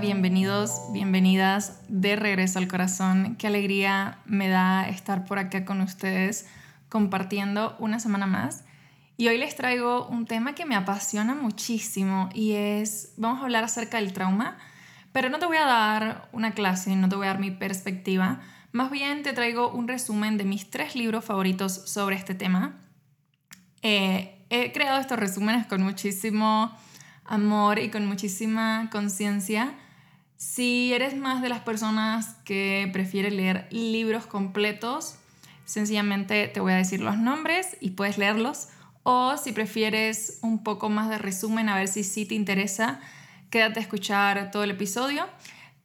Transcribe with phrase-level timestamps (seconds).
[0.00, 3.36] Bienvenidos, bienvenidas de regreso al corazón.
[3.36, 6.46] Qué alegría me da estar por acá con ustedes
[6.90, 8.64] compartiendo una semana más.
[9.16, 13.64] Y hoy les traigo un tema que me apasiona muchísimo y es, vamos a hablar
[13.64, 14.58] acerca del trauma,
[15.12, 18.40] pero no te voy a dar una clase, no te voy a dar mi perspectiva,
[18.72, 22.80] más bien te traigo un resumen de mis tres libros favoritos sobre este tema.
[23.80, 26.76] Eh, he creado estos resúmenes con muchísimo
[27.24, 29.74] amor y con muchísima conciencia.
[30.36, 35.16] Si eres más de las personas que prefiere leer libros completos,
[35.64, 38.68] sencillamente te voy a decir los nombres y puedes leerlos.
[39.02, 43.00] O si prefieres un poco más de resumen, a ver si sí te interesa,
[43.50, 45.26] quédate a escuchar todo el episodio.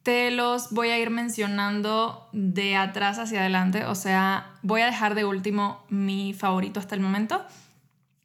[0.02, 5.14] Te los voy a ir mencionando de atrás hacia adelante, o sea, voy a dejar
[5.14, 7.46] de último mi favorito hasta el momento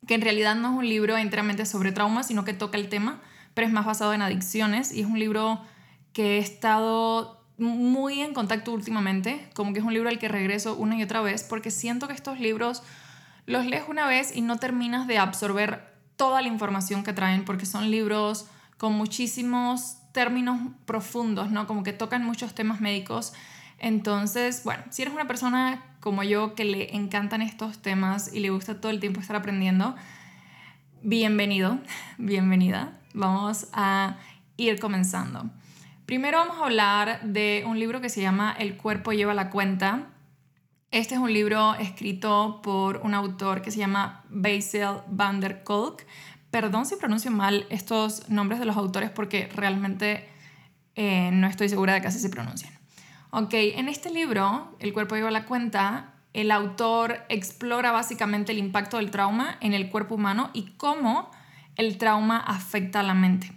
[0.08, 3.22] que en realidad no es un libro enteramente sobre trauma, sino que toca el tema,
[3.54, 5.62] pero es más basado en adicciones y es un libro
[6.18, 10.76] que he estado muy en contacto últimamente, como que es un libro al que regreso
[10.76, 12.82] una y otra vez, porque siento que estos libros
[13.46, 17.68] los lees una vez y no terminas de absorber toda la información que traen, porque
[17.68, 18.48] son libros
[18.80, 21.68] con muchísimos términos profundos, ¿no?
[21.68, 23.34] Como que tocan muchos temas médicos.
[23.78, 28.50] Entonces, bueno, si eres una persona como yo que le encantan estos temas y le
[28.50, 29.96] gusta todo el tiempo estar aprendiendo,
[31.04, 31.78] bienvenido,
[32.18, 32.98] bienvenida.
[33.14, 34.18] Vamos a
[34.58, 35.52] ir comenzando.
[36.08, 40.08] Primero vamos a hablar de un libro que se llama El cuerpo lleva la cuenta.
[40.90, 46.06] Este es un libro escrito por un autor que se llama Basil van der Kolk.
[46.50, 50.30] Perdón si pronuncio mal estos nombres de los autores porque realmente
[50.96, 52.72] eh, no estoy segura de que así se pronuncian.
[53.32, 58.96] Ok, en este libro, El cuerpo lleva la cuenta, el autor explora básicamente el impacto
[58.96, 61.30] del trauma en el cuerpo humano y cómo
[61.76, 63.57] el trauma afecta a la mente.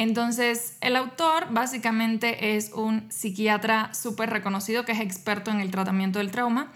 [0.00, 6.20] Entonces, el autor básicamente es un psiquiatra súper reconocido que es experto en el tratamiento
[6.20, 6.72] del trauma.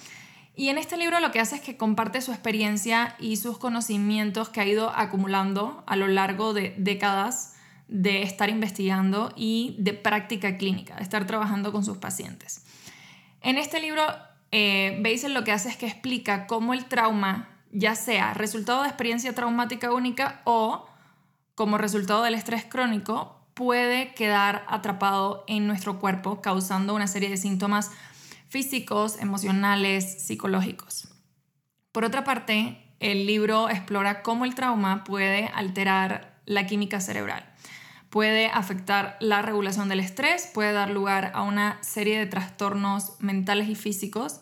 [0.55, 4.51] Y en este libro lo que hace es que comparte su experiencia y sus conocimientos
[4.51, 7.57] que ha ido acumulando a lo largo de décadas
[7.89, 12.63] de estar investigando y de práctica clínica, de estar trabajando con sus pacientes.
[13.41, 14.05] En este libro,
[14.53, 19.35] eh, lo que hace es que explica cómo el trauma, ya sea resultado de experiencia
[19.35, 20.91] traumática única o
[21.55, 27.37] como resultado del estrés crónico, puede quedar atrapado en nuestro cuerpo, causando una serie de
[27.37, 27.91] síntomas
[28.49, 31.09] físicos, emocionales, psicológicos.
[31.93, 37.55] Por otra parte, el libro explora cómo el trauma puede alterar la química cerebral
[38.15, 43.69] puede afectar la regulación del estrés, puede dar lugar a una serie de trastornos mentales
[43.69, 44.41] y físicos,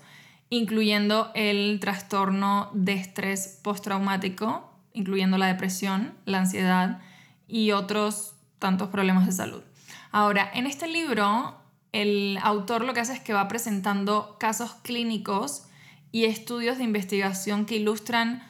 [0.50, 7.00] incluyendo el trastorno de estrés postraumático, incluyendo la depresión, la ansiedad
[7.48, 9.62] y otros tantos problemas de salud.
[10.10, 11.56] Ahora, en este libro,
[11.92, 15.64] el autor lo que hace es que va presentando casos clínicos
[16.10, 18.42] y estudios de investigación que ilustran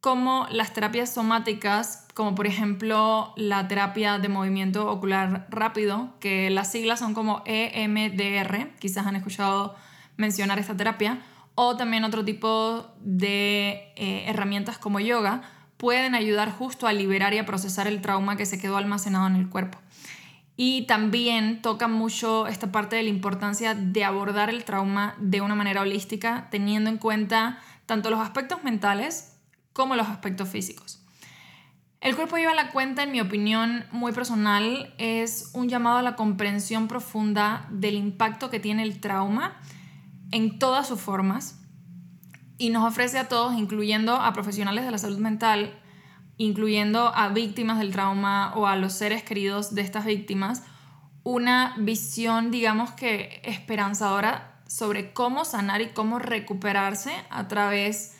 [0.00, 6.72] cómo las terapias somáticas como por ejemplo la terapia de movimiento ocular rápido, que las
[6.72, 9.76] siglas son como EMDR, quizás han escuchado
[10.16, 11.22] mencionar esta terapia,
[11.54, 15.42] o también otro tipo de eh, herramientas como yoga,
[15.78, 19.36] pueden ayudar justo a liberar y a procesar el trauma que se quedó almacenado en
[19.36, 19.78] el cuerpo.
[20.56, 25.54] Y también tocan mucho esta parte de la importancia de abordar el trauma de una
[25.54, 29.36] manera holística, teniendo en cuenta tanto los aspectos mentales
[29.72, 31.00] como los aspectos físicos.
[32.00, 36.16] El cuerpo lleva la cuenta, en mi opinión muy personal, es un llamado a la
[36.16, 39.60] comprensión profunda del impacto que tiene el trauma
[40.32, 41.57] en todas sus formas
[42.58, 45.80] y nos ofrece a todos, incluyendo a profesionales de la salud mental,
[46.36, 50.64] incluyendo a víctimas del trauma o a los seres queridos de estas víctimas,
[51.22, 58.16] una visión, digamos que esperanzadora sobre cómo sanar y cómo recuperarse a través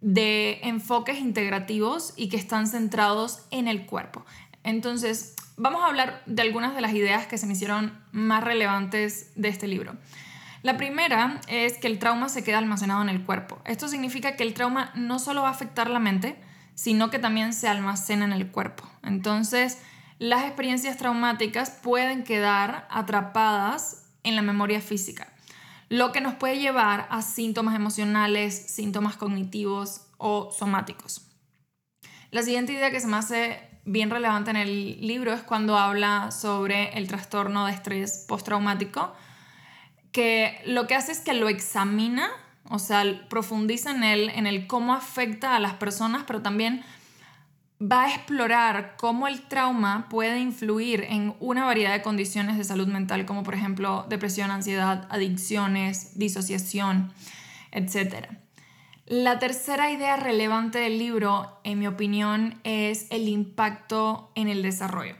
[0.00, 4.24] de enfoques integrativos y que están centrados en el cuerpo.
[4.62, 9.32] Entonces, vamos a hablar de algunas de las ideas que se me hicieron más relevantes
[9.36, 9.96] de este libro.
[10.62, 13.60] La primera es que el trauma se queda almacenado en el cuerpo.
[13.64, 16.40] Esto significa que el trauma no solo va a afectar la mente,
[16.74, 18.84] sino que también se almacena en el cuerpo.
[19.02, 19.78] Entonces,
[20.18, 25.30] las experiencias traumáticas pueden quedar atrapadas en la memoria física
[25.90, 31.26] lo que nos puede llevar a síntomas emocionales, síntomas cognitivos o somáticos.
[32.30, 36.30] La siguiente idea que se me hace bien relevante en el libro es cuando habla
[36.30, 39.12] sobre el trastorno de estrés postraumático,
[40.12, 42.30] que lo que hace es que lo examina,
[42.68, 46.82] o sea, profundiza en él, en el cómo afecta a las personas, pero también
[47.80, 52.88] va a explorar cómo el trauma puede influir en una variedad de condiciones de salud
[52.88, 57.12] mental, como por ejemplo depresión, ansiedad, adicciones, disociación,
[57.72, 58.26] etc.
[59.06, 65.16] La tercera idea relevante del libro, en mi opinión, es el impacto en el desarrollo.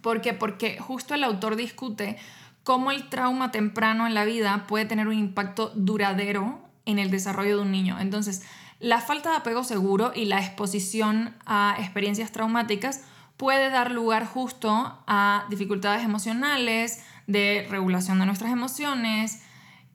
[0.00, 0.32] ¿Por qué?
[0.32, 2.16] Porque justo el autor discute
[2.64, 7.56] cómo el trauma temprano en la vida puede tener un impacto duradero en el desarrollo
[7.56, 7.98] de un niño.
[8.00, 8.42] Entonces,
[8.78, 13.02] la falta de apego seguro y la exposición a experiencias traumáticas
[13.36, 19.42] puede dar lugar justo a dificultades emocionales, de regulación de nuestras emociones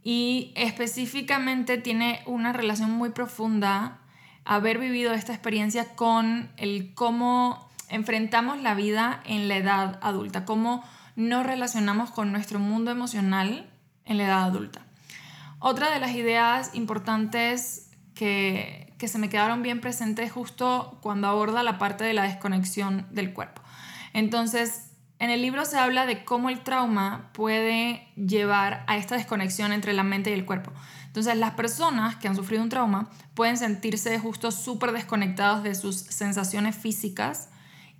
[0.03, 4.00] y específicamente tiene una relación muy profunda
[4.45, 10.83] haber vivido esta experiencia con el cómo enfrentamos la vida en la edad adulta, cómo
[11.15, 13.69] nos relacionamos con nuestro mundo emocional
[14.06, 14.85] en la edad adulta.
[15.59, 21.63] Otra de las ideas importantes que, que se me quedaron bien presentes justo cuando aborda
[21.63, 23.62] la parte de la desconexión del cuerpo.
[24.13, 29.71] Entonces, en el libro se habla de cómo el trauma puede llevar a esta desconexión
[29.71, 30.71] entre la mente y el cuerpo.
[31.07, 35.95] Entonces, las personas que han sufrido un trauma pueden sentirse justo súper desconectados de sus
[35.95, 37.50] sensaciones físicas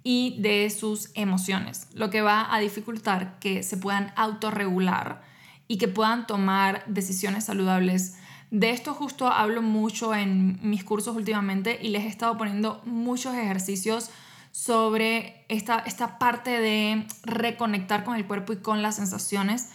[0.08, 5.24] y de sus emociones, lo que va a dificultar que se puedan autorregular
[5.68, 8.16] y que puedan tomar decisiones saludables.
[8.52, 13.34] De esto justo hablo mucho en mis cursos últimamente y les he estado poniendo muchos
[13.34, 14.12] ejercicios
[14.52, 19.72] sobre esta, esta parte de reconectar con el cuerpo y con las sensaciones,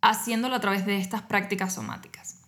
[0.00, 2.40] haciéndolo a través de estas prácticas somáticas.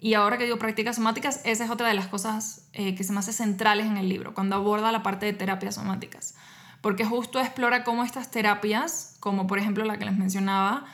[0.00, 3.14] Y ahora que digo prácticas somáticas, esa es otra de las cosas eh, que se
[3.14, 6.34] me hace centrales en el libro, cuando aborda la parte de terapias somáticas
[6.80, 10.84] porque justo explora cómo estas terapias, como por ejemplo la que les mencionaba,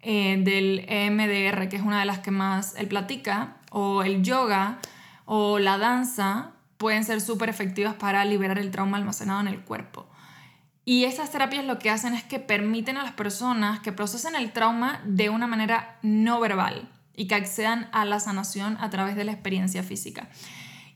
[0.00, 4.78] eh, del EMDR, que es una de las que más él platica, o el yoga,
[5.24, 10.06] o la danza, pueden ser súper efectivas para liberar el trauma almacenado en el cuerpo.
[10.84, 14.52] Y estas terapias lo que hacen es que permiten a las personas que procesen el
[14.52, 19.24] trauma de una manera no verbal y que accedan a la sanación a través de
[19.24, 20.28] la experiencia física.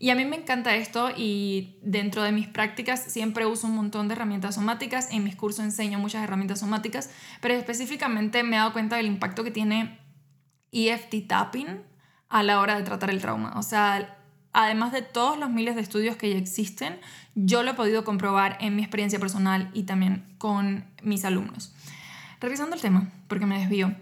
[0.01, 4.07] Y a mí me encanta esto y dentro de mis prácticas siempre uso un montón
[4.07, 5.09] de herramientas somáticas.
[5.11, 7.11] En mis cursos enseño muchas herramientas somáticas,
[7.41, 9.99] pero específicamente me he dado cuenta del impacto que tiene
[10.71, 11.83] EFT tapping
[12.29, 13.55] a la hora de tratar el trauma.
[13.57, 14.17] O sea,
[14.53, 17.01] además de todos los miles de estudios que ya existen,
[17.35, 21.75] yo lo he podido comprobar en mi experiencia personal y también con mis alumnos.
[22.41, 23.95] Revisando el tema, porque me desvío.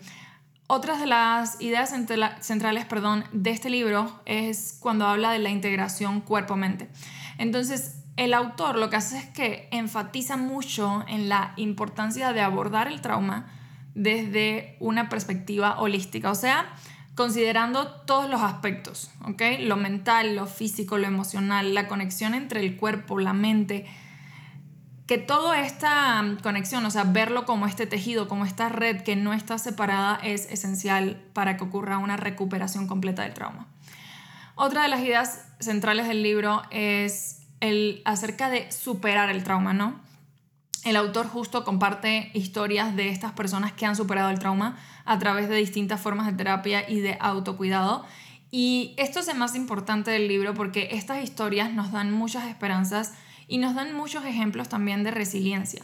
[0.69, 6.21] Otras de las ideas centrales perdón, de este libro es cuando habla de la integración
[6.21, 6.89] cuerpo-mente.
[7.39, 12.89] Entonces, el autor lo que hace es que enfatiza mucho en la importancia de abordar
[12.89, 13.47] el trauma
[13.95, 16.67] desde una perspectiva holística, o sea,
[17.15, 19.11] considerando todos los aspectos.
[19.61, 23.87] Lo mental, lo físico, lo emocional, la conexión entre el cuerpo, la mente,
[25.07, 29.17] que toda esta mm, conexión, o sea, verlo como este tejido, como esta red que
[29.17, 33.67] no está separada, es esencial para que ocurra una recuperación completa del trauma.
[34.55, 40.01] Otra de las ideas centrales del libro es el acerca de superar el trauma, ¿no?
[40.85, 45.49] El autor justo comparte historias de estas personas que han superado el trauma a través
[45.49, 48.05] de distintas formas de terapia y de autocuidado.
[48.51, 53.15] Y esto es el más importante del libro porque estas historias nos dan muchas esperanzas
[53.49, 55.83] y nos dan muchos ejemplos también de resiliencia,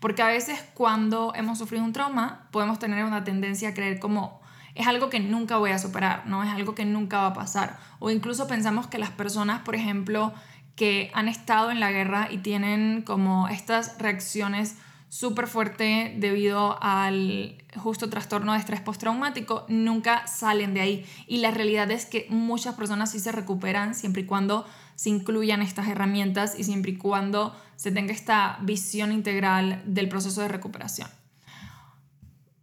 [0.00, 4.40] porque a veces cuando hemos sufrido un trauma podemos tener una tendencia a creer como
[4.74, 7.78] es algo que nunca voy a superar, no es algo que nunca va a pasar,
[8.00, 10.32] o incluso pensamos que las personas, por ejemplo,
[10.76, 14.76] que han estado en la guerra y tienen como estas reacciones
[15.08, 21.06] súper fuertes debido al justo trastorno de estrés postraumático, nunca salen de ahí.
[21.28, 25.62] Y la realidad es que muchas personas sí se recuperan siempre y cuando se incluyan
[25.62, 31.08] estas herramientas y siempre y cuando se tenga esta visión integral del proceso de recuperación.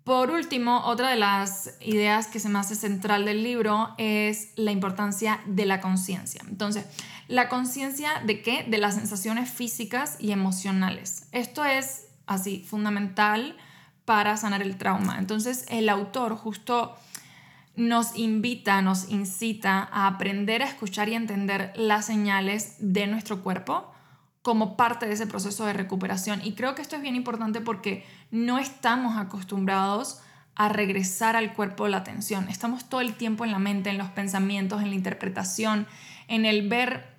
[0.03, 4.71] Por último, otra de las ideas que se me hace central del libro es la
[4.71, 6.41] importancia de la conciencia.
[6.49, 6.85] Entonces,
[7.27, 8.63] la conciencia de qué?
[8.67, 11.27] De las sensaciones físicas y emocionales.
[11.31, 13.55] Esto es así fundamental
[14.05, 15.19] para sanar el trauma.
[15.19, 16.95] Entonces, el autor justo
[17.87, 23.91] nos invita, nos incita a aprender a escuchar y entender las señales de nuestro cuerpo
[24.41, 26.41] como parte de ese proceso de recuperación.
[26.43, 30.21] Y creo que esto es bien importante porque no estamos acostumbrados
[30.55, 32.49] a regresar al cuerpo la atención.
[32.49, 35.87] Estamos todo el tiempo en la mente, en los pensamientos, en la interpretación,
[36.27, 37.15] en el ver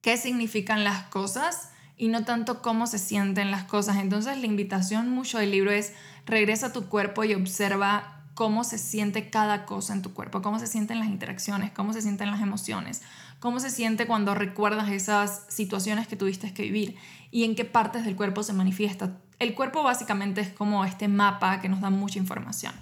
[0.00, 3.96] qué significan las cosas y no tanto cómo se sienten las cosas.
[3.96, 5.92] Entonces la invitación mucho del libro es
[6.24, 10.58] regresa a tu cuerpo y observa cómo se siente cada cosa en tu cuerpo, cómo
[10.58, 13.02] se sienten las interacciones, cómo se sienten las emociones,
[13.40, 16.96] cómo se siente cuando recuerdas esas situaciones que tuviste que vivir
[17.30, 19.18] y en qué partes del cuerpo se manifiesta.
[19.38, 22.72] El cuerpo básicamente es como este mapa que nos da mucha información.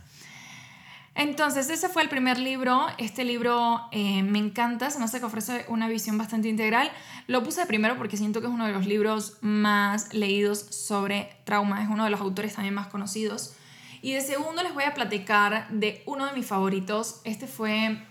[1.14, 2.86] Entonces, ese fue el primer libro.
[2.96, 6.90] Este libro eh, me encanta, se me hace que ofrece una visión bastante integral.
[7.26, 11.82] Lo puse primero porque siento que es uno de los libros más leídos sobre trauma,
[11.82, 13.54] es uno de los autores también más conocidos.
[14.02, 17.20] Y de segundo les voy a platicar de uno de mis favoritos.
[17.24, 18.02] Este fue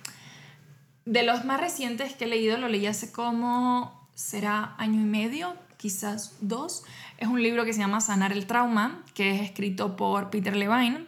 [1.05, 5.55] de los más recientes que he leído, lo leí hace como, será año y medio,
[5.77, 6.83] quizás dos.
[7.17, 11.07] Es un libro que se llama Sanar el Trauma, que es escrito por Peter Levine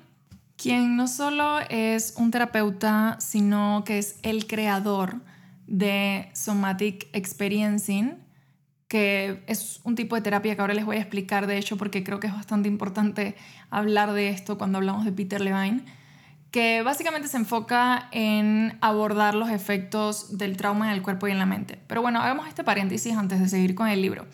[0.61, 5.15] quien no solo es un terapeuta, sino que es el creador
[5.65, 8.15] de Somatic Experiencing,
[8.91, 12.03] que es un tipo de terapia que ahora les voy a explicar, de hecho, porque
[12.03, 13.37] creo que es bastante importante
[13.69, 15.79] hablar de esto cuando hablamos de Peter Levine,
[16.51, 21.39] que básicamente se enfoca en abordar los efectos del trauma en el cuerpo y en
[21.39, 21.79] la mente.
[21.87, 24.25] Pero bueno, hagamos este paréntesis antes de seguir con el libro.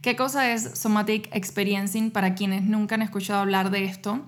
[0.00, 4.24] ¿Qué cosa es Somatic Experiencing para quienes nunca han escuchado hablar de esto?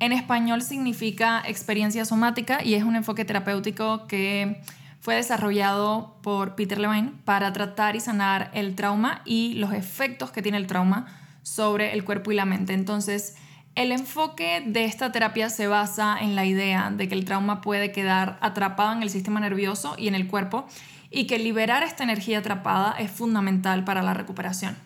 [0.00, 4.60] En español significa experiencia somática y es un enfoque terapéutico que
[5.02, 10.42] fue desarrollado por Peter Levine para tratar y sanar el trauma y los efectos que
[10.42, 11.08] tiene el trauma
[11.42, 12.72] sobre el cuerpo y la mente.
[12.72, 13.34] Entonces,
[13.74, 17.90] el enfoque de esta terapia se basa en la idea de que el trauma puede
[17.90, 20.68] quedar atrapado en el sistema nervioso y en el cuerpo
[21.10, 24.78] y que liberar esta energía atrapada es fundamental para la recuperación.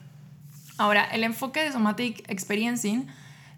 [0.79, 3.07] Ahora, el enfoque de Somatic Experiencing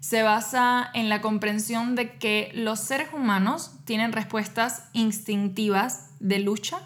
[0.01, 6.79] se basa en la comprensión de que los seres humanos tienen respuestas instintivas de lucha,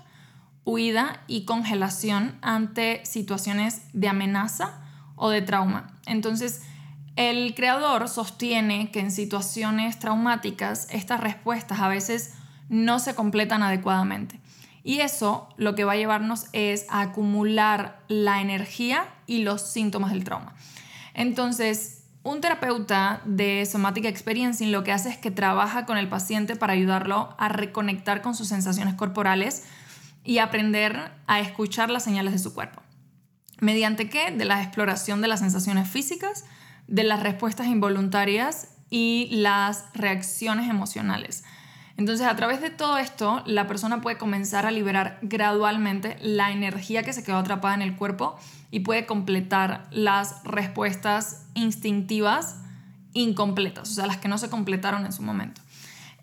[0.66, 4.80] huida y congelación ante situaciones de amenaza
[5.16, 5.94] o de trauma.
[6.06, 6.62] Entonces,
[7.16, 12.34] el creador sostiene que en situaciones traumáticas estas respuestas a veces
[12.70, 14.40] no se completan adecuadamente.
[14.84, 20.12] Y eso lo que va a llevarnos es a acumular la energía y los síntomas
[20.12, 20.56] del trauma.
[21.14, 26.56] Entonces, un terapeuta de Somatic Experiencing lo que hace es que trabaja con el paciente
[26.56, 29.64] para ayudarlo a reconectar con sus sensaciones corporales
[30.24, 32.82] y aprender a escuchar las señales de su cuerpo.
[33.60, 34.32] ¿Mediante qué?
[34.32, 36.46] De la exploración de las sensaciones físicas,
[36.88, 41.44] de las respuestas involuntarias y las reacciones emocionales.
[41.96, 47.04] Entonces, a través de todo esto, la persona puede comenzar a liberar gradualmente la energía
[47.04, 48.36] que se quedó atrapada en el cuerpo
[48.72, 52.58] y puede completar las respuestas instintivas
[53.14, 55.62] incompletas, o sea, las que no se completaron en su momento.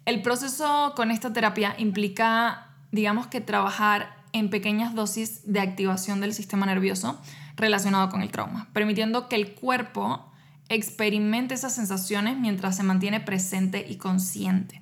[0.06, 6.34] El proceso con esta terapia implica, digamos que trabajar en pequeñas dosis de activación del
[6.34, 7.20] sistema nervioso
[7.54, 10.26] relacionado con el trauma, permitiendo que el cuerpo
[10.68, 14.79] experimente esas sensaciones mientras se mantiene presente y consciente.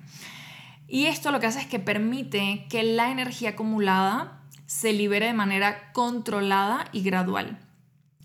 [0.89, 5.33] Y esto lo que hace es que permite que la energía acumulada se libere de
[5.33, 7.59] manera controlada y gradual,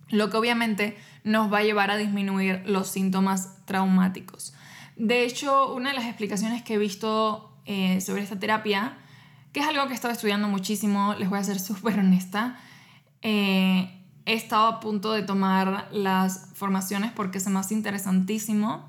[0.08, 4.54] lo que obviamente nos va a llevar a disminuir los síntomas traumáticos.
[4.96, 8.96] De hecho, una de las explicaciones que he visto eh, sobre esta terapia,
[9.52, 12.58] que es algo que he estado estudiando muchísimo, les voy a ser súper honesta,
[13.20, 18.88] eh, he estado a punto de tomar las formaciones porque es más interesantísimo,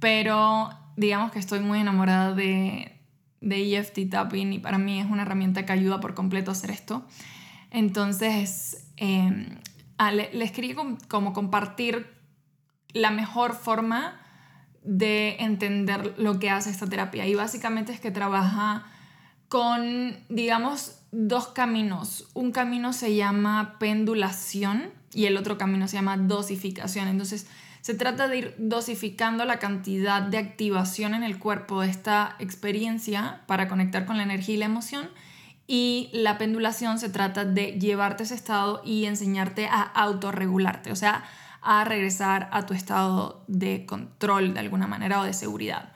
[0.00, 2.95] pero digamos que estoy muy enamorada de,
[3.40, 6.70] de EFT tapping y para mí es una herramienta que ayuda por completo a hacer
[6.70, 7.06] esto.
[7.70, 9.58] Entonces, eh,
[10.32, 10.74] les quería
[11.08, 12.06] como compartir
[12.92, 14.20] la mejor forma
[14.82, 18.86] de entender lo que hace esta terapia y básicamente es que trabaja
[19.48, 22.28] con, digamos, dos caminos.
[22.34, 27.08] Un camino se llama pendulación y el otro camino se llama dosificación.
[27.08, 27.46] Entonces,
[27.86, 33.42] se trata de ir dosificando la cantidad de activación en el cuerpo de esta experiencia
[33.46, 35.08] para conectar con la energía y la emoción.
[35.68, 40.96] Y la pendulación se trata de llevarte a ese estado y enseñarte a autorregularte, o
[40.96, 41.26] sea,
[41.62, 45.92] a regresar a tu estado de control de alguna manera o de seguridad.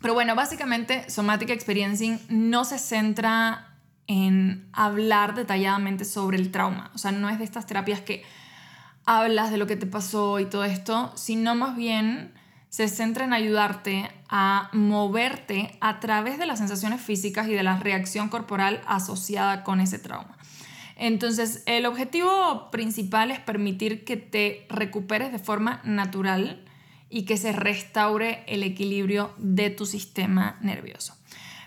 [0.00, 3.76] Pero bueno, básicamente Somatic Experiencing no se centra
[4.06, 8.24] en hablar detalladamente sobre el trauma, o sea, no es de estas terapias que
[9.08, 12.34] hablas de lo que te pasó y todo esto, sino más bien
[12.68, 17.78] se centra en ayudarte a moverte a través de las sensaciones físicas y de la
[17.78, 20.36] reacción corporal asociada con ese trauma.
[20.94, 26.66] Entonces, el objetivo principal es permitir que te recuperes de forma natural
[27.08, 31.16] y que se restaure el equilibrio de tu sistema nervioso.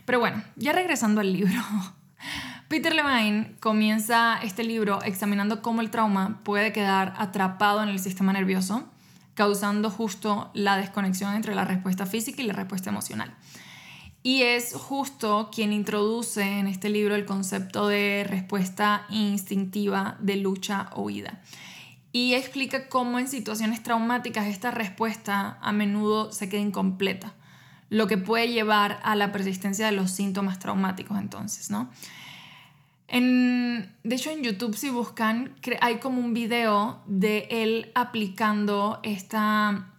[0.06, 1.60] Pero bueno, ya regresando al libro.
[2.72, 8.32] Peter Levine comienza este libro examinando cómo el trauma puede quedar atrapado en el sistema
[8.32, 8.86] nervioso,
[9.34, 13.36] causando justo la desconexión entre la respuesta física y la respuesta emocional.
[14.24, 20.92] y es justo quien introduce en este libro el concepto de respuesta instintiva de lucha
[20.94, 21.42] o huida.
[22.14, 27.34] Y explica cómo en situaciones traumáticas esta respuesta a menudo se queda incompleta,
[27.90, 31.90] lo que puede llevar a la persistencia de los síntomas traumáticos entonces, ¿no?
[33.14, 39.92] En, de hecho, en YouTube, si buscan, hay como un video de él aplicando esta,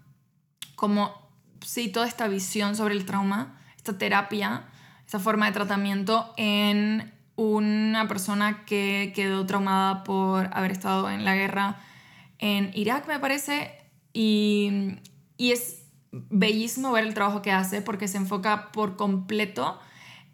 [0.77, 1.13] como,
[1.61, 4.65] sí, toda esta visión sobre el trauma esta terapia,
[5.05, 11.35] esta forma de tratamiento en una persona que quedó traumada por haber estado en la
[11.35, 11.81] guerra
[12.39, 13.77] en Irak, me parece,
[14.15, 14.99] y,
[15.37, 19.79] y es bellísimo ver el trabajo que hace porque se enfoca por completo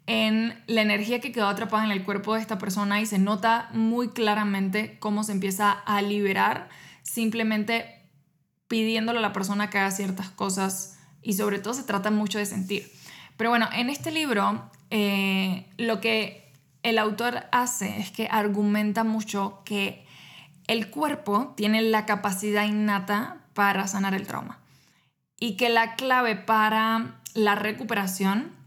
[0.09, 3.69] en la energía que quedó atrapada en el cuerpo de esta persona y se nota
[3.73, 6.67] muy claramente cómo se empieza a liberar
[7.03, 8.09] simplemente
[8.67, 12.47] pidiéndole a la persona que haga ciertas cosas y sobre todo se trata mucho de
[12.47, 12.91] sentir.
[13.37, 16.51] Pero bueno, en este libro eh, lo que
[16.81, 20.07] el autor hace es que argumenta mucho que
[20.65, 24.57] el cuerpo tiene la capacidad innata para sanar el trauma
[25.39, 28.57] y que la clave para la recuperación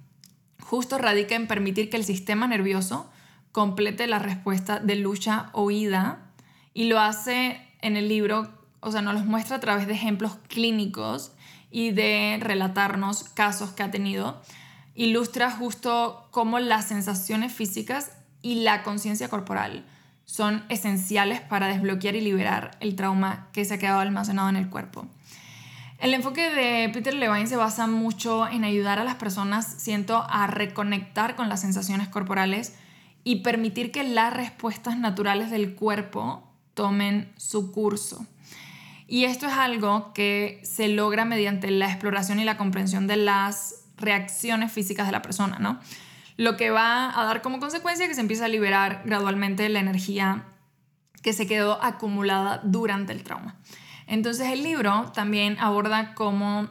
[0.73, 3.07] justo radica en permitir que el sistema nervioso
[3.53, 6.31] complete la respuesta de lucha o huida
[6.73, 8.51] y lo hace en el libro,
[8.81, 11.33] o sea, nos los muestra a través de ejemplos clínicos
[11.71, 14.41] y de relatarnos casos que ha tenido
[14.95, 19.85] ilustra justo cómo las sensaciones físicas y la conciencia corporal
[20.25, 24.71] son esenciales para desbloquear y liberar el trauma que se ha quedado almacenado en el
[24.71, 25.07] cuerpo.
[26.03, 30.49] El enfoque de Peter Levine se basa mucho en ayudar a las personas, siento, a
[30.49, 32.75] reconectar con las sensaciones corporales
[33.23, 36.43] y permitir que las respuestas naturales del cuerpo
[36.75, 38.27] tomen su curso.
[39.07, 43.85] Y esto es algo que se logra mediante la exploración y la comprensión de las
[43.97, 45.79] reacciones físicas de la persona, ¿no?
[46.37, 50.47] Lo que va a dar como consecuencia que se empieza a liberar gradualmente la energía
[51.23, 53.55] que se quedó acumulada durante el trauma.
[54.13, 56.69] Entonces el libro también aborda cómo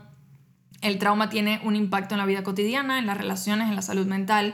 [0.82, 4.06] el trauma tiene un impacto en la vida cotidiana, en las relaciones, en la salud
[4.06, 4.54] mental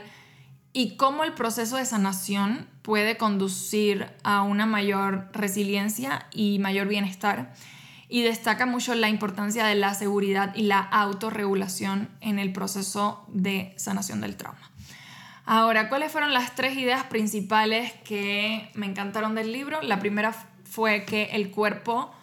[0.72, 7.52] y cómo el proceso de sanación puede conducir a una mayor resiliencia y mayor bienestar
[8.08, 13.74] y destaca mucho la importancia de la seguridad y la autorregulación en el proceso de
[13.76, 14.70] sanación del trauma.
[15.44, 19.82] Ahora, ¿cuáles fueron las tres ideas principales que me encantaron del libro?
[19.82, 20.32] La primera
[20.64, 22.14] fue que el cuerpo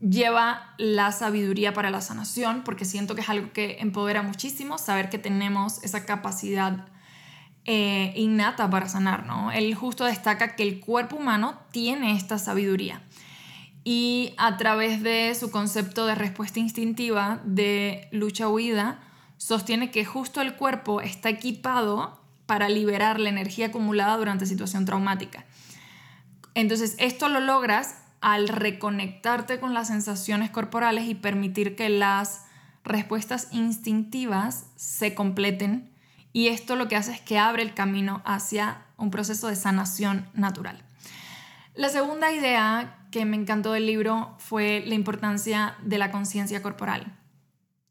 [0.00, 5.10] lleva la sabiduría para la sanación, porque siento que es algo que empodera muchísimo, saber
[5.10, 6.86] que tenemos esa capacidad
[7.64, 9.50] eh, innata para sanar, ¿no?
[9.50, 13.02] Él justo destaca que el cuerpo humano tiene esta sabiduría
[13.90, 19.00] y a través de su concepto de respuesta instintiva de lucha-huida,
[19.38, 25.46] sostiene que justo el cuerpo está equipado para liberar la energía acumulada durante situación traumática.
[26.52, 32.44] Entonces, esto lo logras al reconectarte con las sensaciones corporales y permitir que las
[32.84, 35.92] respuestas instintivas se completen
[36.32, 40.28] y esto lo que hace es que abre el camino hacia un proceso de sanación
[40.34, 40.82] natural.
[41.74, 47.16] La segunda idea que me encantó del libro fue la importancia de la conciencia corporal.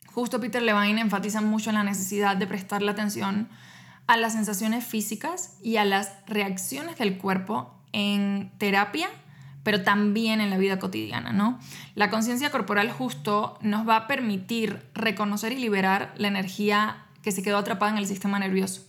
[0.07, 3.49] Justo Peter Levine enfatiza mucho la necesidad de prestarle atención
[4.07, 9.09] a las sensaciones físicas y a las reacciones del cuerpo en terapia,
[9.67, 11.59] pero también en la vida cotidiana, ¿no?
[11.93, 17.43] La conciencia corporal justo nos va a permitir reconocer y liberar la energía que se
[17.43, 18.87] quedó atrapada en el sistema nervioso,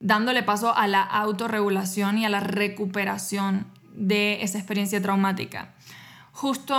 [0.00, 5.74] dándole paso a la autorregulación y a la recuperación de esa experiencia traumática.
[6.32, 6.74] Justo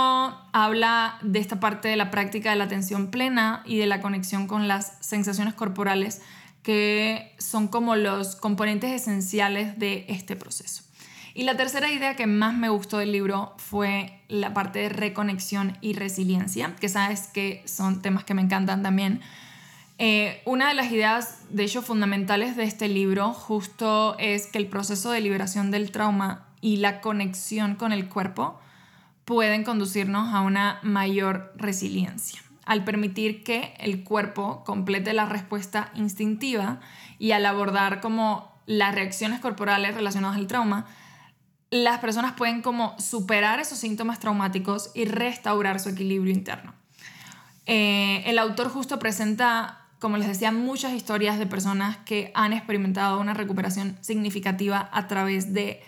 [0.52, 4.46] habla de esta parte de la práctica de la atención plena y de la conexión
[4.46, 6.20] con las sensaciones corporales
[6.62, 10.85] que son como los componentes esenciales de este proceso.
[11.36, 15.76] Y la tercera idea que más me gustó del libro fue la parte de reconexión
[15.82, 19.20] y resiliencia, que sabes que son temas que me encantan también.
[19.98, 24.66] Eh, una de las ideas, de hecho, fundamentales de este libro justo es que el
[24.68, 28.58] proceso de liberación del trauma y la conexión con el cuerpo
[29.26, 32.40] pueden conducirnos a una mayor resiliencia.
[32.64, 36.80] Al permitir que el cuerpo complete la respuesta instintiva
[37.18, 40.86] y al abordar como las reacciones corporales relacionadas al trauma,
[41.70, 46.74] las personas pueden como superar esos síntomas traumáticos y restaurar su equilibrio interno.
[47.66, 53.20] Eh, el autor justo presenta, como les decía, muchas historias de personas que han experimentado
[53.20, 55.82] una recuperación significativa a través de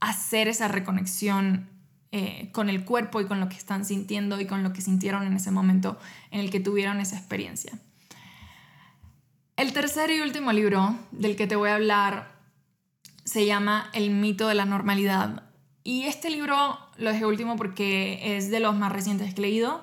[0.00, 1.68] hacer esa reconexión
[2.10, 5.22] eh, con el cuerpo y con lo que están sintiendo y con lo que sintieron
[5.24, 5.98] en ese momento
[6.32, 7.72] en el que tuvieron esa experiencia.
[9.56, 12.31] El tercer y último libro del que te voy a hablar
[13.32, 15.44] se llama El mito de la normalidad.
[15.84, 19.82] Y este libro lo dejé último porque es de los más recientes que he leído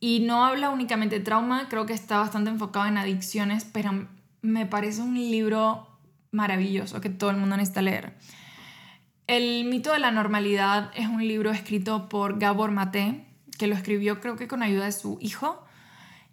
[0.00, 4.08] y no habla únicamente de trauma, creo que está bastante enfocado en adicciones, pero
[4.40, 5.86] me parece un libro
[6.30, 8.16] maravilloso que todo el mundo necesita leer.
[9.26, 13.26] El mito de la normalidad es un libro escrito por Gabor Maté,
[13.58, 15.62] que lo escribió creo que con ayuda de su hijo.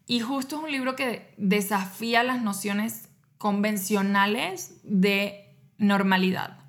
[0.08, 5.48] Y justo es un libro que desafía las nociones convencionales de
[5.80, 6.60] normalidad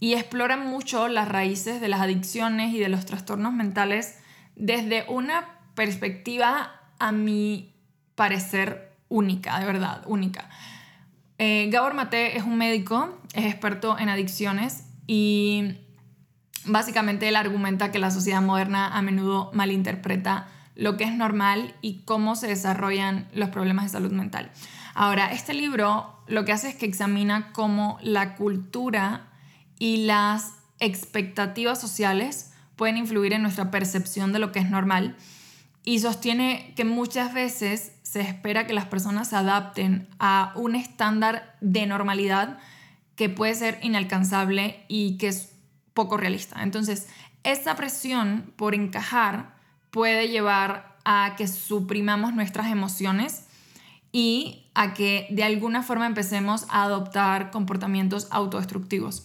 [0.00, 4.18] y explora mucho las raíces de las adicciones y de los trastornos mentales
[4.54, 7.74] desde una perspectiva, a mi
[8.14, 10.48] parecer, única, de verdad, única.
[11.38, 15.76] Eh, Gabor Mate es un médico, es experto en adicciones y
[16.64, 22.02] básicamente él argumenta que la sociedad moderna a menudo malinterpreta lo que es normal y
[22.04, 24.50] cómo se desarrollan los problemas de salud mental.
[24.98, 29.28] Ahora, este libro lo que hace es que examina cómo la cultura
[29.78, 35.14] y las expectativas sociales pueden influir en nuestra percepción de lo que es normal
[35.84, 41.58] y sostiene que muchas veces se espera que las personas se adapten a un estándar
[41.60, 42.56] de normalidad
[43.16, 45.52] que puede ser inalcanzable y que es
[45.92, 46.62] poco realista.
[46.62, 47.06] Entonces,
[47.44, 49.56] esa presión por encajar
[49.90, 53.44] puede llevar a que suprimamos nuestras emociones
[54.10, 59.24] y a que de alguna forma empecemos a adoptar comportamientos autodestructivos.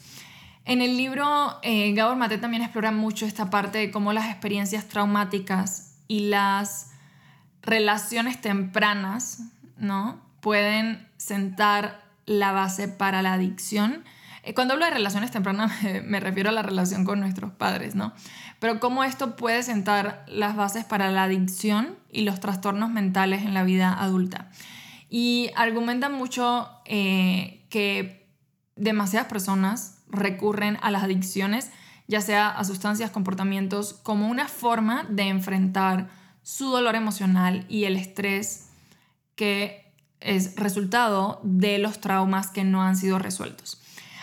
[0.64, 4.88] En el libro, eh, Gabor Mate también explora mucho esta parte de cómo las experiencias
[4.88, 6.92] traumáticas y las
[7.62, 9.42] relaciones tempranas,
[9.78, 10.22] ¿no?
[10.40, 14.06] Pueden sentar la base para la adicción.
[14.44, 15.72] Eh, cuando hablo de relaciones tempranas
[16.06, 18.14] me, refiero a la relación con nuestros padres, ¿no?
[18.60, 23.54] Pero cómo esto puede sentar las bases para la adicción y los trastornos mentales en
[23.54, 24.50] la vida adulta.
[25.14, 28.26] Y argumentan mucho eh, que
[28.78, 31.70] demasiadas personas recurren a las adicciones,
[32.08, 36.10] ya sea a sustancias, comportamientos, como una forma de enfrentar
[36.44, 38.70] su dolor emocional y el estrés
[39.36, 43.82] que es resultado de los traumas que no han sido resueltos.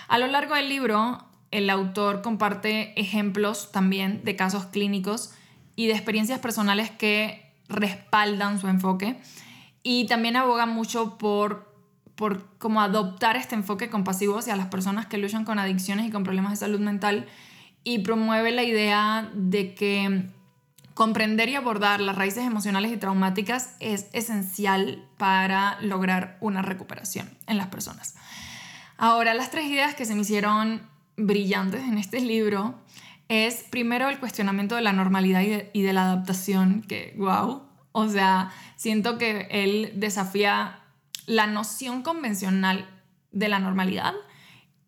[0.09, 5.33] A lo largo del libro, el autor comparte ejemplos también de casos clínicos
[5.77, 9.21] y de experiencias personales que respaldan su enfoque
[9.91, 11.73] y también aboga mucho por,
[12.15, 16.25] por cómo adoptar este enfoque compasivo hacia las personas que luchan con adicciones y con
[16.25, 17.27] problemas de salud mental
[17.85, 20.29] y promueve la idea de que
[20.99, 27.57] Comprender y abordar las raíces emocionales y traumáticas es esencial para lograr una recuperación en
[27.57, 28.17] las personas.
[28.97, 30.83] Ahora, las tres ideas que se me hicieron
[31.17, 32.75] brillantes en este libro
[33.29, 35.41] es primero el cuestionamiento de la normalidad
[35.73, 40.81] y de, la adaptación, que wow, o sea, siento que él desafía
[41.27, 42.89] la noción convencional
[43.33, 44.15] de la normalidad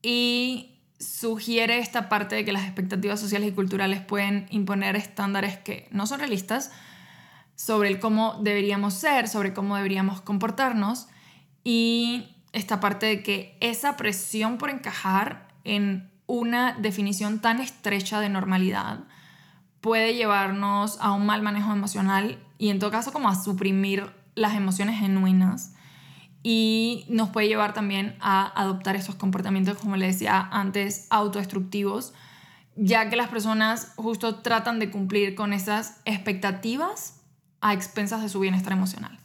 [0.02, 5.88] y sugiere esta parte de que las expectativas sociales y culturales pueden imponer estándares que
[5.90, 6.70] no son realistas
[7.54, 11.08] sobre cómo deberíamos ser, sobre cómo deberíamos comportarnos
[11.64, 18.28] y esta parte de que esa presión por encajar en una definición tan estrecha de
[18.28, 19.00] normalidad
[19.80, 24.55] puede llevarnos a un mal manejo emocional y en todo caso como a suprimir las
[24.55, 25.73] emociones genuinas
[26.42, 32.12] y nos puede llevar también a adoptar esos comportamientos, como le decía antes, autodestructivos,
[32.77, 37.23] ya que las personas justo tratan de cumplir con esas expectativas
[37.62, 39.18] a expensas de su bienestar emocional.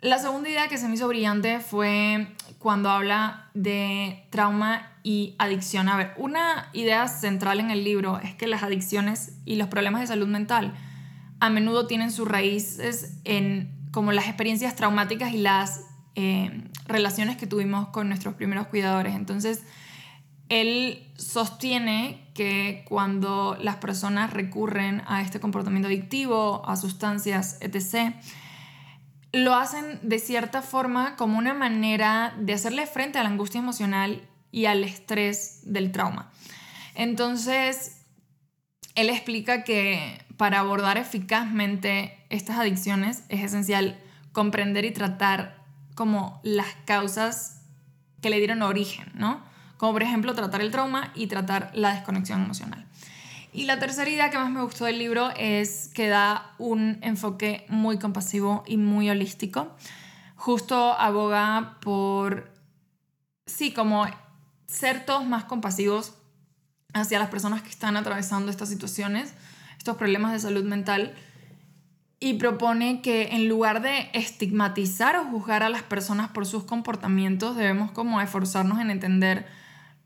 [0.00, 5.88] La segunda idea que se me hizo brillante fue cuando habla de trauma y adicción.
[5.88, 10.02] A ver, una idea central en el libro es que las adicciones y los problemas
[10.02, 10.72] de salud mental
[11.40, 17.46] a menudo tienen sus raíces en como las experiencias traumáticas y las eh, relaciones que
[17.46, 19.14] tuvimos con nuestros primeros cuidadores.
[19.14, 19.62] Entonces,
[20.48, 28.14] él sostiene que cuando las personas recurren a este comportamiento adictivo, a sustancias, etc.,
[29.32, 34.22] lo hacen de cierta forma como una manera de hacerle frente a la angustia emocional
[34.50, 36.30] y al estrés del trauma.
[36.94, 38.06] Entonces,
[38.94, 43.98] él explica que para abordar eficazmente estas adicciones es esencial
[44.32, 45.58] comprender y tratar
[45.94, 47.62] como las causas
[48.22, 49.42] que le dieron origen, ¿no?
[49.76, 52.86] Como por ejemplo tratar el trauma y tratar la desconexión emocional.
[53.52, 57.66] Y la tercera idea que más me gustó del libro es que da un enfoque
[57.68, 59.74] muy compasivo y muy holístico.
[60.36, 62.52] Justo aboga por,
[63.46, 64.06] sí, como
[64.68, 66.14] ser todos más compasivos
[66.92, 69.34] hacia las personas que están atravesando estas situaciones,
[69.78, 71.14] estos problemas de salud mental
[72.20, 77.56] y propone que en lugar de estigmatizar o juzgar a las personas por sus comportamientos,
[77.56, 79.46] debemos como esforzarnos en entender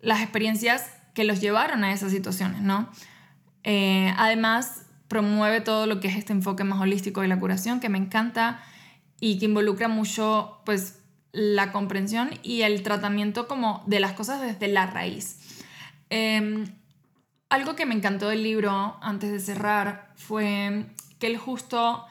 [0.00, 2.88] las experiencias que los llevaron a esas situaciones, ¿no?
[3.64, 7.88] Eh, además, promueve todo lo que es este enfoque más holístico de la curación, que
[7.88, 8.62] me encanta
[9.20, 11.00] y que involucra mucho, pues,
[11.32, 15.38] la comprensión y el tratamiento como de las cosas desde la raíz.
[16.11, 16.66] Em,
[17.52, 20.86] algo que me encantó del libro, antes de cerrar, fue
[21.18, 22.02] que él justo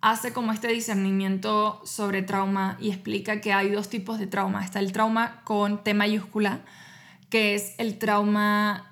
[0.00, 4.64] hace como este discernimiento sobre trauma y explica que hay dos tipos de trauma.
[4.64, 6.62] Está el trauma con T mayúscula,
[7.30, 8.90] que es el trauma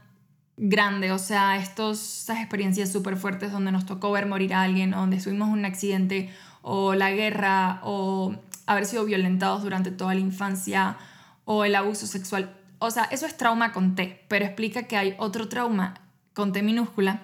[0.57, 4.95] grande, o sea, estos, estas experiencias súper fuertes donde nos tocó ver morir a alguien,
[4.95, 6.31] o donde estuvimos en un accidente,
[6.63, 10.99] o la guerra, o haber sido violentados durante toda la infancia,
[11.47, 12.56] o el abuso sexual.
[12.79, 15.95] O sea, eso es trauma con T, pero explica que hay otro trauma
[16.35, 17.23] con T minúscula,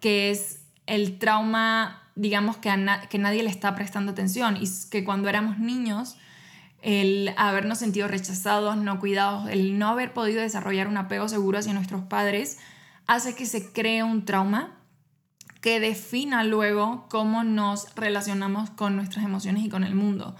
[0.00, 2.70] que es el trauma, digamos, que,
[3.10, 6.16] que nadie le está prestando atención y que cuando éramos niños,
[6.82, 11.72] el habernos sentido rechazados, no cuidados, el no haber podido desarrollar un apego seguro hacia
[11.72, 12.58] nuestros padres,
[13.06, 14.78] hace que se cree un trauma
[15.60, 20.36] que defina luego cómo nos relacionamos con nuestras emociones y con el mundo.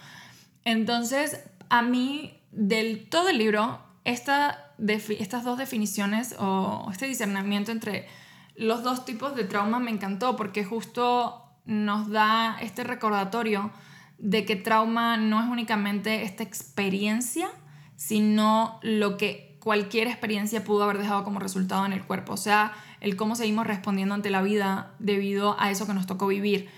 [0.64, 1.40] Entonces,
[1.70, 4.72] a mí, del todo el libro, esta,
[5.18, 8.06] estas dos definiciones o este discernimiento entre
[8.54, 13.72] los dos tipos de trauma me encantó porque justo nos da este recordatorio
[14.18, 17.48] de que trauma no es únicamente esta experiencia,
[17.96, 22.72] sino lo que cualquier experiencia pudo haber dejado como resultado en el cuerpo, o sea,
[23.00, 26.68] el cómo seguimos respondiendo ante la vida debido a eso que nos tocó vivir.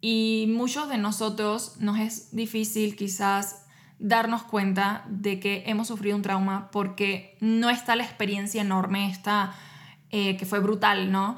[0.00, 3.63] Y muchos de nosotros nos es difícil quizás
[3.98, 9.54] darnos cuenta de que hemos sufrido un trauma porque no está la experiencia enorme, esta
[10.10, 11.36] eh, que fue brutal, ¿no?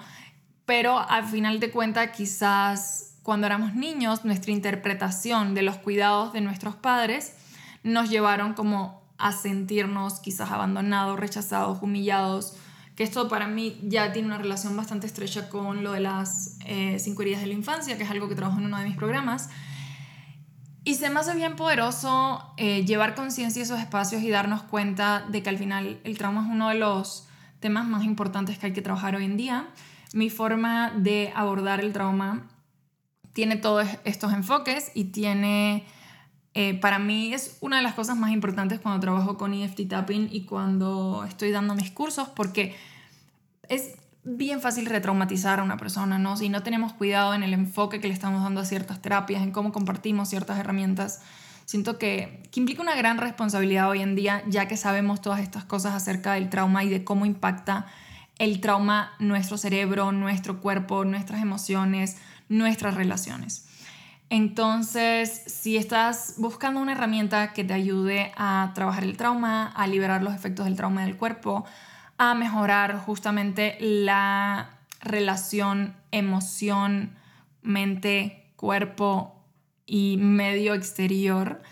[0.65, 6.41] Pero al final de cuentas, quizás cuando éramos niños, nuestra interpretación de los cuidados de
[6.41, 7.35] nuestros padres
[7.83, 12.57] nos llevaron como a sentirnos quizás abandonados, rechazados, humillados,
[12.97, 16.99] que esto para mí ya tiene una relación bastante estrecha con lo de las eh,
[17.19, 19.51] heridas de la infancia, que es algo que trabajo en uno de mis programas.
[20.87, 25.43] Y se me hace bien poderoso eh, llevar conciencia esos espacios y darnos cuenta de
[25.43, 27.27] que al final el trauma es uno de los
[27.59, 29.67] temas más importantes que hay que trabajar hoy en día.
[30.13, 32.47] Mi forma de abordar el trauma
[33.33, 35.85] tiene todos estos enfoques y tiene,
[36.55, 40.29] eh, para mí es una de las cosas más importantes cuando trabajo con EFT Tapping
[40.31, 42.77] y cuando estoy dando mis cursos porque
[43.69, 46.37] es bien fácil retraumatizar a una persona, ¿no?
[46.37, 49.53] Si no tenemos cuidado en el enfoque que le estamos dando a ciertas terapias, en
[49.53, 51.23] cómo compartimos ciertas herramientas,
[51.67, 55.65] Siento que, que implica una gran responsabilidad hoy en día, ya que sabemos todas estas
[55.65, 57.87] cosas acerca del trauma y de cómo impacta
[58.39, 63.67] el trauma nuestro cerebro, nuestro cuerpo, nuestras emociones, nuestras relaciones.
[64.31, 70.23] Entonces, si estás buscando una herramienta que te ayude a trabajar el trauma, a liberar
[70.23, 71.65] los efectos del trauma del cuerpo,
[72.19, 77.17] a mejorar justamente la relación emoción,
[77.63, 79.43] mente, cuerpo
[79.87, 81.63] y medio exterior,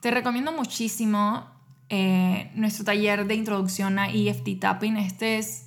[0.00, 1.46] te recomiendo muchísimo
[1.88, 4.96] eh, nuestro taller de introducción a EFT Tapping.
[4.96, 5.66] Este es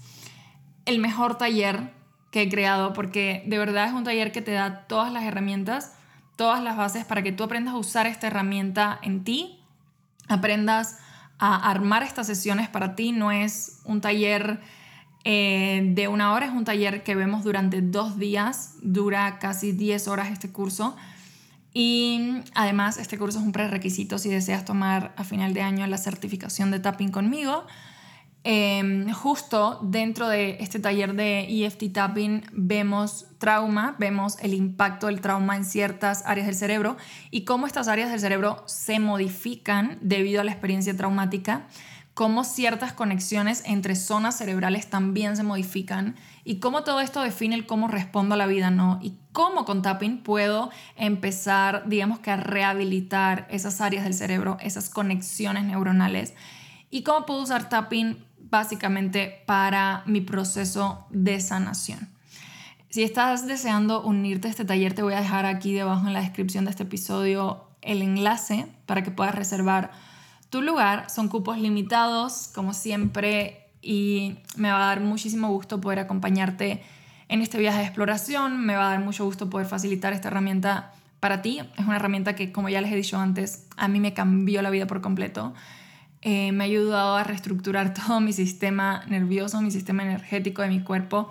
[0.86, 1.94] el mejor taller
[2.32, 5.94] que he creado porque de verdad es un taller que te da todas las herramientas,
[6.38, 9.60] todas las bases para que tú aprendas a usar esta herramienta en ti,
[10.28, 10.98] aprendas
[11.42, 13.12] armar estas sesiones para ti.
[13.12, 14.60] No es un taller
[15.24, 20.08] eh, de una hora, es un taller que vemos durante dos días, dura casi 10
[20.08, 20.96] horas este curso
[21.74, 25.98] y además este curso es un prerequisito si deseas tomar a final de año la
[25.98, 27.66] certificación de tapping conmigo.
[28.44, 35.22] Em, justo dentro de este taller de EFT tapping vemos trauma, vemos el impacto del
[35.22, 36.98] trauma en ciertas áreas del cerebro
[37.30, 41.68] y cómo estas áreas del cerebro se modifican debido a la experiencia traumática
[42.14, 47.66] cómo ciertas conexiones entre zonas cerebrales también se modifican y cómo todo esto define el
[47.66, 49.00] cómo respondo a la vida, ¿no?
[49.02, 54.90] Y cómo con tapping puedo empezar, digamos que a rehabilitar esas áreas del cerebro, esas
[54.90, 56.34] conexiones neuronales
[56.90, 62.10] y cómo puedo usar tapping básicamente para mi proceso de sanación.
[62.90, 66.20] Si estás deseando unirte a este taller, te voy a dejar aquí debajo en la
[66.20, 69.92] descripción de este episodio el enlace para que puedas reservar
[70.50, 71.10] tu lugar.
[71.10, 76.84] Son cupos limitados, como siempre, y me va a dar muchísimo gusto poder acompañarte
[77.30, 78.60] en este viaje de exploración.
[78.60, 81.62] Me va a dar mucho gusto poder facilitar esta herramienta para ti.
[81.78, 84.70] Es una herramienta que, como ya les he dicho antes, a mí me cambió la
[84.70, 85.54] vida por completo.
[86.22, 90.82] Eh, me ha ayudado a reestructurar todo mi sistema nervioso, mi sistema energético de mi
[90.82, 91.30] cuerpo,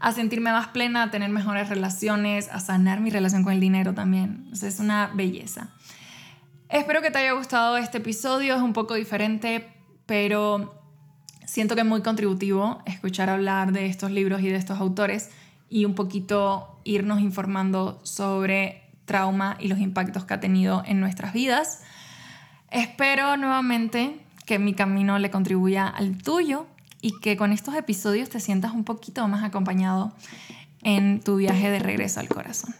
[0.00, 3.94] a sentirme más plena, a tener mejores relaciones, a sanar mi relación con el dinero
[3.94, 4.48] también.
[4.52, 5.70] es una belleza.
[6.68, 9.66] Espero que te haya gustado este episodio, es un poco diferente,
[10.04, 10.78] pero
[11.46, 15.30] siento que es muy contributivo escuchar hablar de estos libros y de estos autores
[15.70, 21.32] y un poquito irnos informando sobre trauma y los impactos que ha tenido en nuestras
[21.32, 21.82] vidas.
[22.70, 26.66] Espero nuevamente que mi camino le contribuya al tuyo
[27.00, 30.12] y que con estos episodios te sientas un poquito más acompañado
[30.82, 32.74] en tu viaje de regreso al corazón.